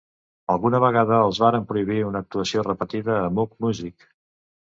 [0.51, 4.11] Alguna vegada els varen prohibir una actuació repetida a Much Music.